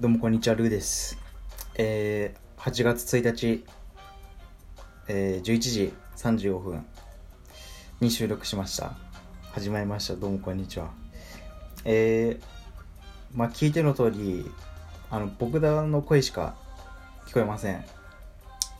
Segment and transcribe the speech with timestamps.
[0.00, 1.18] どうもこんにちは、ルーです。
[1.74, 3.64] えー、8月1日、
[5.08, 6.86] えー、11時35分
[7.98, 8.96] に収録しました。
[9.50, 10.14] 始まりました。
[10.14, 10.92] どうもこんにちは。
[11.84, 12.42] えー、
[13.36, 14.48] まあ聞いての通り、
[15.10, 16.54] あの、僕らの声しか
[17.26, 17.84] 聞こえません。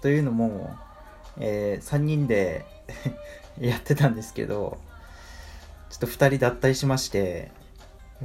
[0.00, 0.70] というのも、
[1.40, 2.64] えー、3人で
[3.58, 4.78] やってたんですけど、
[5.90, 7.50] ちょっと2人脱退しまして、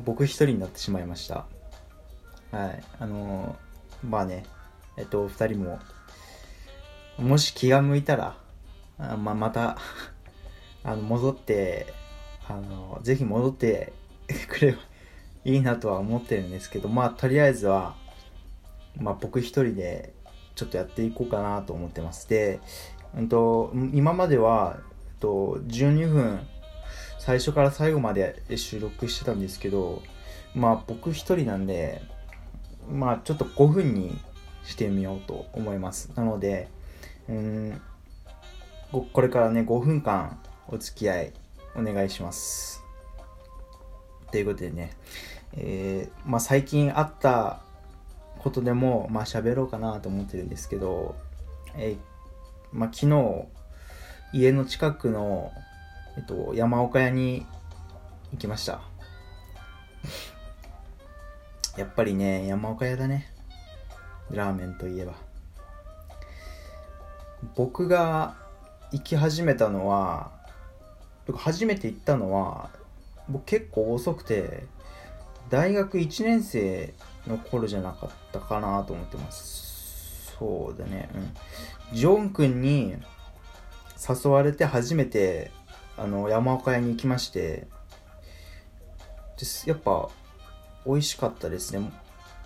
[0.05, 1.47] 僕1人になってしまいました。
[2.53, 2.83] はい。
[2.99, 4.43] あのーまあね、
[4.97, 5.79] えっと、二人も、
[7.17, 8.37] もし気が向いたら、
[8.99, 9.77] あまあ、また、
[10.83, 11.87] あの、戻って、
[12.47, 13.93] あの、ぜひ戻って
[14.49, 14.77] くれば
[15.45, 17.95] いいなとは思ってるんですけど、まあ、とりあえずは、
[18.97, 20.13] まあ、僕一人で、
[20.55, 22.29] ちょっとやっていこうかなと思ってます。
[22.29, 22.59] で、
[23.17, 26.47] うんと、今までは、えっと、12分、
[27.17, 30.03] 最初から最後まで収録してたんですけど、
[30.53, 32.03] まあ、僕一人なんで、
[32.89, 34.17] まあちょっと5分に
[34.63, 36.11] してみようと思います。
[36.15, 36.69] なので、
[37.29, 37.81] うん、
[38.91, 41.33] これからね、5分間お付き合い
[41.75, 42.83] お願いします。
[44.31, 44.93] ということでね、
[45.53, 47.61] えーまあ最近あった
[48.39, 51.15] ことでも、まあ喋ろうかなと思ってるんですけど、
[51.75, 51.97] えー
[52.71, 53.45] まあ昨日、
[54.33, 55.51] 家の近くの、
[56.17, 57.45] えっと、山岡屋に
[58.31, 58.92] 行きました。
[61.77, 63.31] やっぱりね、山岡屋だね。
[64.29, 65.13] ラーメンといえば。
[67.55, 68.35] 僕が
[68.91, 70.31] 行き始めたのは、
[71.35, 72.69] 初めて行ったのは、
[73.27, 74.65] 僕結構遅くて、
[75.49, 76.93] 大学1年生
[77.27, 80.35] の頃じゃなかったかなと思ってます。
[80.37, 81.09] そうだね、
[81.91, 81.97] うん。
[81.97, 82.95] ジョン君に
[83.97, 85.51] 誘われて初めて、
[85.97, 87.67] あの、山岡屋に行きまして、
[89.65, 90.09] やっぱ、
[90.85, 91.91] 美味しかったですね。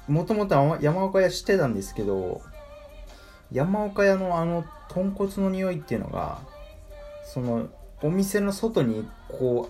[0.08, 2.42] もともと山岡屋知ってたんですけど、
[3.52, 6.40] 山岡屋のあの豚骨の匂いっていうのが、
[7.26, 7.68] その
[8.02, 9.70] お店の外にこ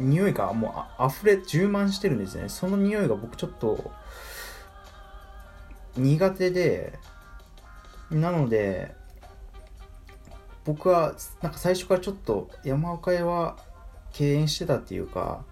[0.00, 0.72] う、匂いがもう
[1.02, 2.48] あ溢れ、充満してるんですね。
[2.48, 3.92] その匂いが僕ちょっと
[5.96, 6.98] 苦手で、
[8.10, 8.94] なので、
[10.64, 13.56] 僕はなんか最初からちょっと山岡屋は
[14.12, 15.44] 敬遠してたっていうか、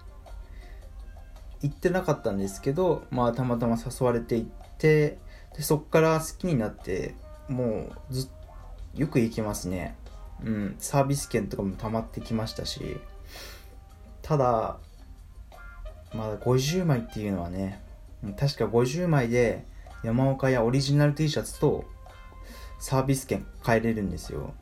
[1.63, 5.17] 行ってなかったんですけど、まあ、たまたま誘われて行って
[5.55, 7.15] でそっから好きになって
[7.47, 8.29] もうず
[8.93, 9.95] よく行きますね。
[10.43, 12.97] うんサービス券とかも溜まってきましたし
[14.21, 14.77] ただ
[16.13, 17.81] まだ50枚っていうのはね
[18.37, 19.65] 確か50枚で
[20.03, 21.85] 山岡屋オリジナル T シャツと
[22.77, 24.53] サービス券買えれるんですよ。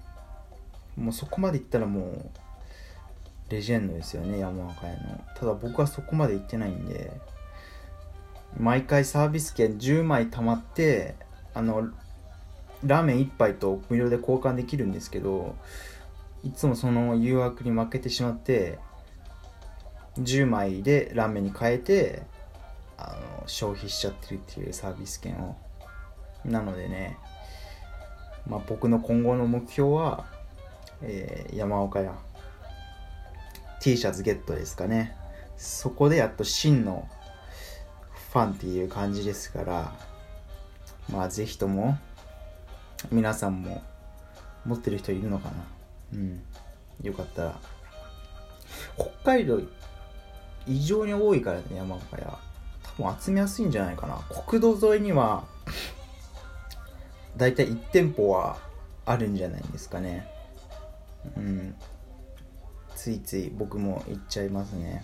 [0.96, 2.30] もうそこまで行ったらもう
[3.52, 5.22] レジェンドですよね山岡屋の。
[5.36, 7.12] ただ僕はそこまで行ってないんで。
[8.58, 11.16] 毎回サービス券10枚貯まって
[11.54, 11.90] あの
[12.84, 15.56] ラーメン1杯と無料で交換できるんですけど
[16.44, 18.80] いつもその誘惑に負けてしまって
[20.18, 22.24] 10枚でラーメンに変えて
[22.98, 25.56] あの消費しちゃってるっていうサービス券を。
[26.44, 27.18] なのでね
[28.48, 30.26] まあ僕の今後の目標は、
[31.02, 32.14] えー山岡屋
[33.82, 35.18] T シャツゲットですかね。
[35.58, 37.10] そこでやっと真の
[38.32, 39.94] ファンっていう感じですから
[41.12, 41.98] まあぜひとも
[43.12, 43.84] 皆さんも
[44.66, 45.56] 持ってる人いるのかな。
[46.14, 46.42] うん。
[47.02, 47.60] よかったら。
[48.96, 49.60] 北海道
[50.68, 52.38] 異常に多いからね山岡屋
[52.98, 54.18] 多分集めやすいんじゃないかな。
[54.46, 55.46] 国道沿いには
[57.36, 58.58] だいたい1店舗は
[59.06, 60.28] あるんじゃないですかね。
[61.36, 61.76] うん。
[63.02, 65.04] ついつい僕も行っちゃいますね。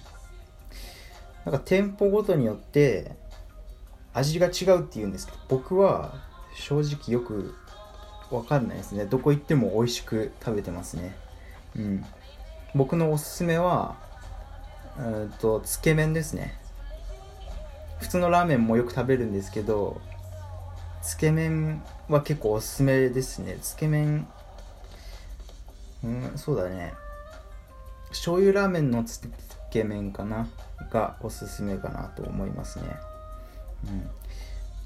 [1.45, 3.15] なんか店舗ごとによって
[4.13, 6.13] 味が違うっていうんですけど僕は
[6.55, 7.55] 正直よく
[8.29, 9.05] わかんないですね。
[9.05, 11.15] どこ行っても美味しく食べてますね。
[11.75, 12.05] うん。
[12.75, 13.95] 僕のおすすめは
[14.99, 16.53] うんとつけ麺ですね。
[17.99, 19.99] 普通のラーメンもよく食べるんですけど
[21.01, 23.57] つけ麺は結構おすすめですね。
[23.59, 24.27] つけ麺
[26.03, 26.93] うんそうだね。
[28.09, 29.21] 醤油ラーメンのつ
[29.71, 30.47] け麺かな？
[30.91, 32.85] がおすすめかなと思いますね。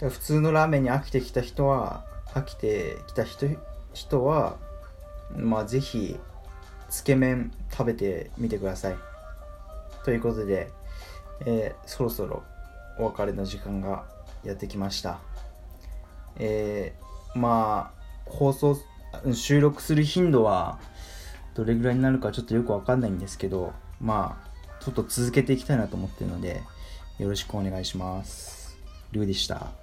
[0.01, 2.03] うん、普通のラーメンに飽きてきた人は
[2.33, 3.47] 飽きてきた人
[3.93, 4.57] 人は
[5.35, 6.17] まあぜひ
[6.89, 8.95] つけ麺食べてみてください。
[10.03, 10.71] ということで、
[11.45, 12.43] えーそろそろ
[12.97, 14.05] お別れの時間が
[14.43, 15.19] やってきました。
[16.37, 18.77] えーまあ放送
[19.33, 20.79] 収録する頻度は
[21.53, 26.61] どれぐらいになるかちょっとよくわかんないんですけどまあちょっと続けていきたいなと思ってるので
[27.19, 28.77] よろしくお願いします。
[29.11, 29.80] ルーでした。